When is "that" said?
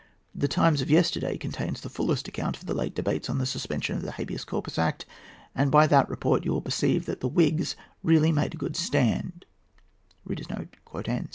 5.85-6.09, 7.05-7.19